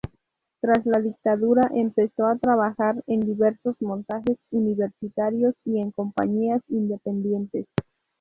Tras 0.61 0.83
la 0.87 0.99
dictadura 0.99 1.69
empezó 1.75 2.25
a 2.25 2.35
trabajar 2.35 3.03
en 3.05 3.19
diversos 3.19 3.75
montajes 3.83 4.39
universitarios 4.49 5.53
y 5.63 5.77
en 5.79 5.91
compañías 5.91 6.63
independientes. 6.69 7.67